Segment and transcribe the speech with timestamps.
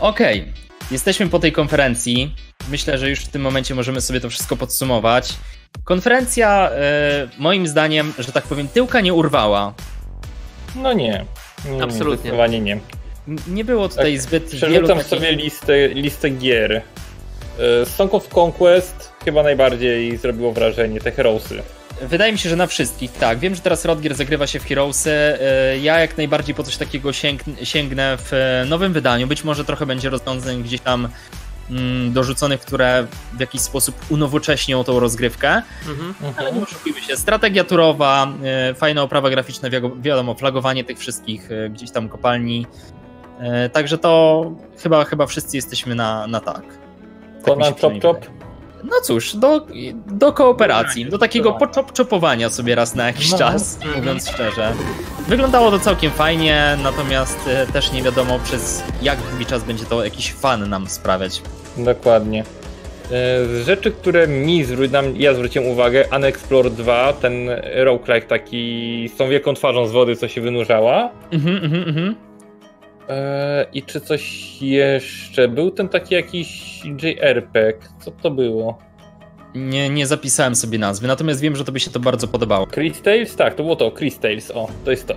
[0.00, 0.52] Okej,
[0.90, 2.34] jesteśmy po tej konferencji.
[2.70, 5.34] Myślę, że już w tym momencie możemy sobie to wszystko podsumować.
[5.84, 9.74] Konferencja, e, moim zdaniem, że tak powiem, tyłka nie urwała.
[10.76, 11.24] No nie.
[11.70, 12.30] nie Absolutnie.
[12.48, 12.72] Nie.
[13.28, 15.10] N- Nie było tutaj Tak, zbyt wielu Przerzucam takich...
[15.10, 16.82] sobie listę, listę gier.
[17.82, 21.62] E, Song of Conquest chyba najbardziej zrobiło wrażenie, te Heroesy.
[22.02, 23.38] Wydaje mi się, że na wszystkich, tak.
[23.38, 25.10] Wiem, że teraz Rodgier zagrywa się w Heroesy.
[25.10, 29.26] E, Ja jak najbardziej po coś takiego sięg- sięgnę w e, nowym wydaniu.
[29.26, 31.08] Być może trochę będzie rozwiązań gdzieś tam
[31.70, 35.62] mm, dorzuconych, które w jakiś sposób unowocześnią tą rozgrywkę.
[35.88, 36.14] Mhm.
[36.36, 39.68] Ale nie oszukujmy się, strategia turowa, e, fajna oprawa graficzna,
[40.00, 42.66] wiadomo, flagowanie tych wszystkich gdzieś tam kopalni.
[43.72, 44.44] Także to
[44.82, 46.62] chyba, chyba wszyscy jesteśmy na, na tak.
[46.62, 48.26] Tak Conan Chop Chop.
[48.84, 49.66] No cóż, do,
[50.06, 53.38] do kooperacji, do takiego poczop-czopowania sobie raz na jakiś No.
[53.38, 54.72] czas, mówiąc szczerze.
[55.28, 60.04] Wyglądało to całkiem fajnie, natomiast e, też nie wiadomo przez jak długi czas będzie to
[60.04, 61.42] jakiś fan nam sprawiać.
[61.76, 62.40] Dokładnie.
[62.40, 62.44] E,
[63.46, 69.16] Z rzeczy, które mi zwró- nam, ja zwróciłem uwagę, Unexplored 2, ten roguelike taki z
[69.16, 71.08] tą wielką twarzą z wody, co się wynurzała.
[71.30, 72.14] Mhm, mhm, mhm.
[73.08, 75.48] E, I czy coś jeszcze?
[75.48, 77.78] Był ten taki jakiś JRPG.
[78.00, 78.78] Co to było?
[79.54, 82.66] Nie, nie zapisałem sobie nazwy, natomiast wiem, że tobie się to bardzo podobało.
[82.66, 83.36] Chris Tales?
[83.36, 83.90] Tak, to było to.
[83.90, 84.50] Chris Tales.
[84.50, 85.14] O, to jest to.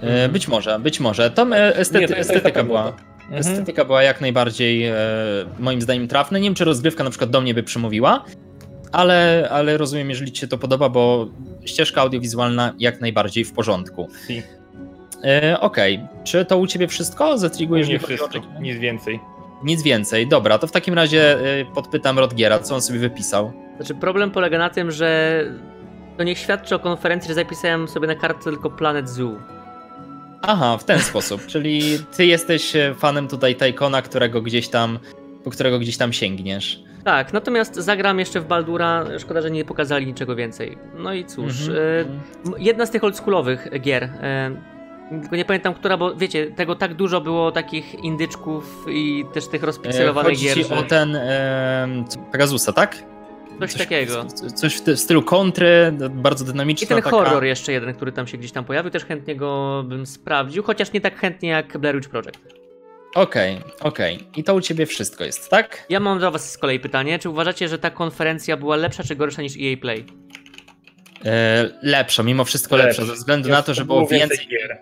[0.00, 1.30] E, Być może, być może.
[1.30, 2.86] Tam e, estety, Nie, to estetyka była.
[2.86, 3.40] Mhm.
[3.40, 4.94] Estetyka była jak najbardziej e,
[5.58, 6.38] moim zdaniem trafna.
[6.38, 8.24] Nie wiem, czy rozgrywka na przykład do mnie by przemówiła,
[8.92, 11.28] ale, ale rozumiem, jeżeli ci się to podoba, bo
[11.64, 14.08] ścieżka audiowizualna jak najbardziej w porządku.
[14.26, 14.42] Si.
[15.24, 17.38] E, Okej, czy to u ciebie wszystko?
[17.38, 19.20] Zetrigu, jeżeli Nie o wszystko, nic więcej.
[19.64, 20.26] Nic więcej.
[20.28, 23.52] Dobra, to w takim razie e, podpytam Rodgiera, co on sobie wypisał.
[23.76, 25.40] Znaczy problem polega na tym, że
[26.16, 29.36] to niech świadczy o konferencji, że zapisałem sobie na kartce tylko Planet Zoo.
[30.42, 31.46] Aha, w ten sposób.
[31.52, 31.82] Czyli
[32.16, 34.98] ty jesteś e, fanem tutaj Tajkona, którego gdzieś tam,
[35.44, 36.82] po którego gdzieś tam sięgniesz.
[37.04, 40.78] Tak, natomiast zagram jeszcze w Baldura, szkoda, że nie pokazali niczego więcej.
[40.98, 41.78] No i cóż, Mhm.
[41.78, 42.00] e,
[42.46, 44.50] m- jedna z tych oldschoolowych gier, e,
[45.22, 49.62] tylko nie pamiętam która, bo wiecie, tego tak dużo było takich indyczków i też tych
[49.62, 53.02] rozpikselowanych Chodzi gier, ci że o ten e, Pegasusa, tak?
[53.60, 54.24] coś takiego.
[54.24, 56.88] w- Coś w, w stylu kontry, bardzo I dynamiczna.
[56.88, 57.10] ten taka...
[57.10, 60.92] horror jeszcze jeden, który tam się gdzieś tam pojawił, też chętnie go bym sprawdził, chociaż
[60.92, 62.38] nie tak chętnie jak Blair Witch Project.
[63.14, 64.18] Okej, okej.
[64.36, 65.86] I to u ciebie wszystko jest, tak?
[65.88, 69.16] Ja mam do was z kolei pytanie, czy uważacie, że ta konferencja była lepsza czy
[69.16, 70.04] gorsza niż EA Play?
[71.24, 73.14] E, lepsza, mimo wszystko lepsza, Lepsza.
[73.14, 74.78] ze względu na to, że było więcej, gier.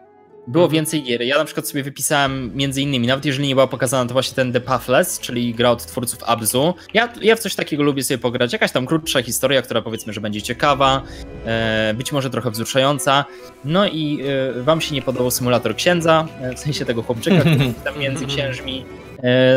[0.49, 0.75] Było Mhm.
[0.75, 1.23] więcej gier.
[1.23, 4.53] Ja na przykład sobie wypisałem między innymi, nawet jeżeli nie była pokazana, to właśnie ten
[4.53, 6.75] The Pathless, czyli gra od twórców Abzu.
[6.95, 8.53] Ja, ja w coś takiego lubię sobie pograć.
[8.53, 11.03] Jakaś tam krótsza historia, która powiedzmy, że będzie ciekawa,
[11.47, 13.25] e, być może trochę wzruszająca.
[13.65, 14.21] No i
[14.59, 18.27] e, wam się nie podobał symulator księdza, e, w sensie tego chłopczyka, który tam między
[18.37, 18.85] księżmi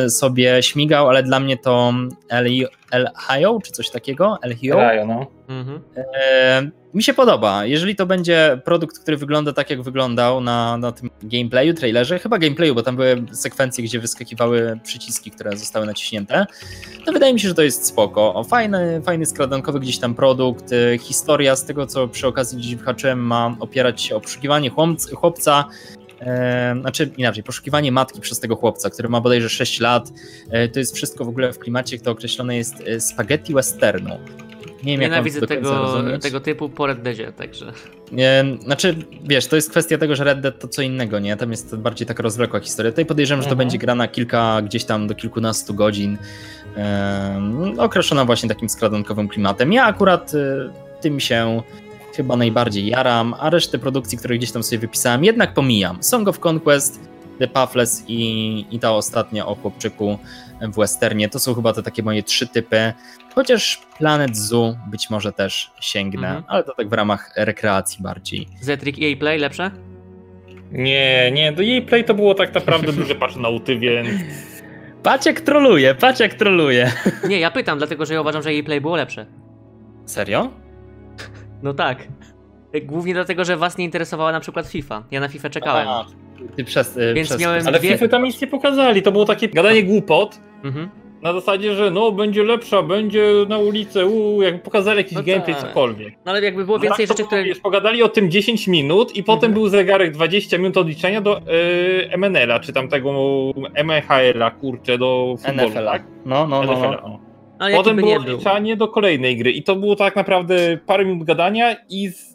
[0.09, 1.94] sobie śmigał, ale dla mnie to
[2.29, 2.45] El,
[2.91, 4.38] El Hio, czy coś takiego?
[4.41, 4.75] El Hio?
[4.75, 5.25] Rajo, no.
[5.49, 5.81] Mhm.
[5.95, 7.66] E, mi się podoba.
[7.66, 12.38] Jeżeli to będzie produkt, który wygląda tak, jak wyglądał na, na tym gameplayu, trailerze, chyba
[12.38, 16.45] gameplayu, bo tam były sekwencje, gdzie wyskakiwały przyciski, które zostały naciśnięte,
[17.05, 18.33] to wydaje mi się, że to jest spoko.
[18.35, 20.66] O, fajny, fajny skradankowy gdzieś tam produkt.
[20.73, 25.13] e, Historia, z tego co przy okazji gdzieś wyhaczyłem, ma opierać się o poszukiwanie chłopc-
[25.16, 25.66] chłopca,
[26.21, 30.11] E, znaczy inaczej, poszukiwanie matki przez tego chłopca, który ma bodajże 6 lat.
[30.49, 34.17] E, to jest wszystko w ogóle w klimacie, to określone jest e, spaghetti westernu.
[34.83, 37.71] Nie wiem, jak Nienawidzę końca tego, tego typu po Red Deadzie, także.
[38.11, 41.37] Nie, znaczy, wiesz, to jest kwestia tego, że Red Dead to co innego, nie?
[41.37, 42.91] Tam jest bardziej taka rozwlekła historia.
[42.91, 43.57] Tutaj podejrzewam, że to Mhm.
[43.57, 46.17] będzie gra na kilka, gdzieś tam do kilkunastu godzin,
[46.75, 49.73] em, określona właśnie takim skradankowym klimatem.
[49.73, 50.69] Ja akurat y,
[51.01, 51.61] tym się
[52.16, 56.03] chyba najbardziej jaram, a resztę produkcji, które gdzieś tam sobie wypisałem, jednak pomijam.
[56.03, 56.99] Song of Conquest,
[57.39, 60.17] The Pathless i, i ta ostatnia o chłopczyku
[60.61, 61.29] w westernie.
[61.29, 62.94] To są chyba te takie moje trzy typy.
[63.35, 66.44] Chociaż Planet Zoo być może też sięgnę, Mhm.
[66.47, 68.47] ale to tak w ramach rekreacji bardziej.
[68.61, 69.72] Zetrik EA Play lepsze?
[70.72, 74.09] Nie, nie, do jej play to było tak naprawdę duże pasznauty, więc
[75.03, 76.91] Patrz jak troluje, patrz jak troluje.
[77.29, 79.25] Nie, ja pytam, dlatego że ja uważam, że EA Play było lepsze.
[80.05, 80.49] Serio?
[81.63, 82.08] No tak.
[82.84, 85.03] Głównie dlatego, że was nie interesowała na przykład FIFA.
[85.11, 85.87] Ja na FIFA czekałem.
[85.87, 86.05] A,
[86.55, 89.25] ty przez, y, Więc przez, miałem- Ale Dwie- FIFA tam nic nie pokazali, to było
[89.25, 90.40] takie gadanie głupot.
[90.63, 90.90] Mhm.
[91.22, 95.55] Na zasadzie, że no będzie lepsza, będzie na ulicę, uu, jak pokazali jakiś No gameplay,
[95.55, 95.67] tak.
[95.67, 96.13] cokolwiek.
[96.25, 97.43] No ale jakby było No więcej tak, rzeczy, które...
[97.43, 99.53] Wiesz, pogadali o tym 10 minut i potem Mhm.
[99.53, 101.43] był zegarek 20 minut odliczenia do y,
[102.17, 103.11] MNL-a, czy tam tego
[103.84, 105.91] MHL-a, kurczę, do futbolu, NFL-a.
[105.91, 106.03] tak?
[106.25, 106.73] No, no, no.
[106.73, 107.19] NFL-a, no.
[107.61, 107.66] O.
[107.66, 108.34] Ale Potem było nie był.
[108.34, 112.31] odliczanie do kolejnej gry i to było tak naprawdę parę minut gadania i z...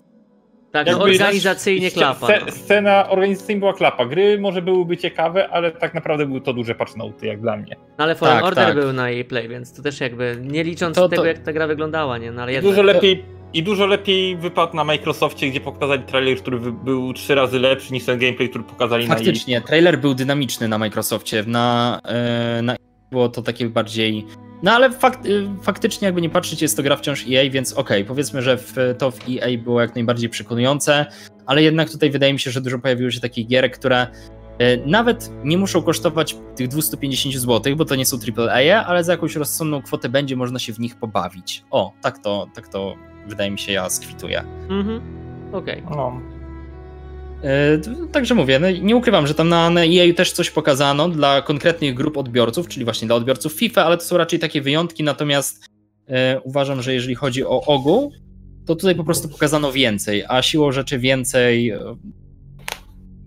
[0.72, 2.26] Tak, no, Jakby organizacyjnie klapa.
[2.26, 2.52] sce- No.
[2.52, 4.06] Scena organizacyjnie była klapa.
[4.06, 7.76] Gry może byłyby ciekawe, ale tak naprawdę były to duże patchnoty, jak dla mnie.
[7.98, 8.74] No ale Fallen Tak, Order tak.
[8.76, 11.52] był na jej play, więc to też jakby nie licząc To- tego, to- jak ta
[11.52, 12.32] gra wyglądała, nie?
[12.32, 12.72] No ale I jednak.
[12.72, 17.58] dużo lepiej, I dużo lepiej wypadł na Microsoftie, gdzie pokazali trailer, który był trzy razy
[17.60, 22.62] lepszy niż ten gameplay, który pokazali na Faktycznie, trailer był dynamiczny na Microsoftie, na, e,
[22.62, 22.76] na
[23.10, 24.26] było to takie bardziej...
[24.62, 28.04] No ale fakt, y, faktycznie jakby nie patrzeć, jest to gra wciąż EA, więc okej,
[28.04, 31.06] powiedzmy, że w, to w EA było jak najbardziej przekonujące,
[31.46, 34.06] ale jednak tutaj wydaje mi się, że dużo pojawiło się takich gier, które
[34.58, 39.12] e, nawet nie muszą kosztować tych 250 zł, bo to nie są AAA, ale za
[39.12, 41.64] jakąś rozsądną kwotę będzie można się w nich pobawić.
[41.70, 42.94] O, tak to, tak to
[43.26, 44.42] wydaje mi się ja skwituję.
[44.70, 45.00] Mhm.
[45.52, 45.82] Okej.
[45.90, 46.35] No.
[47.46, 47.78] E,
[48.12, 51.94] Także mówię, no, nie ukrywam, że tam na, na EA też coś pokazano dla konkretnych
[51.94, 55.64] grup odbiorców, czyli właśnie dla odbiorców FIFA, ale to są raczej takie wyjątki, natomiast
[56.08, 58.12] e, uważam, że jeżeli chodzi o ogół,
[58.66, 61.78] to tutaj po prostu pokazano więcej, a siłą rzeczy więcej, e,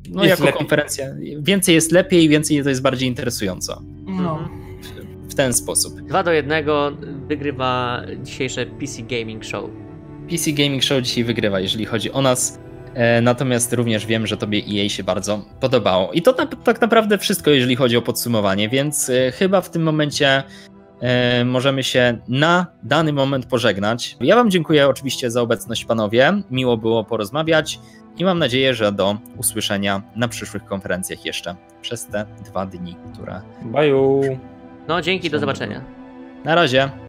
[0.10, 0.58] no Jest jako lepiej.
[0.58, 1.06] konferencja,
[1.40, 3.82] więcej jest lepiej, więcej to jest bardziej interesująco.
[4.06, 4.40] no.
[4.40, 4.70] Mhm.
[5.30, 6.02] W ten sposób.
[6.02, 6.66] 2 do 1
[7.28, 9.70] wygrywa dzisiejsze PC Gaming Show.
[10.30, 12.60] PC Gaming Show dzisiaj wygrywa, jeżeli chodzi o nas.
[12.94, 16.12] E, Natomiast również wiem, że tobie EA się bardzo podobało.
[16.12, 19.84] I to na, tak naprawdę wszystko, jeżeli chodzi o podsumowanie, więc e, chyba w tym
[19.84, 20.44] momencie
[21.02, 24.18] e, możemy się na dany moment pożegnać.
[24.22, 26.42] Ja Wam dziękuję oczywiście za obecność, panowie.
[26.52, 27.80] Miło było porozmawiać
[28.18, 33.42] i mam nadzieję, że do usłyszenia na przyszłych konferencjach jeszcze przez te dwa dni, które.
[33.62, 34.22] Baju.
[34.88, 35.82] No dzięki, do zobaczenia.
[36.46, 37.09] Na razie.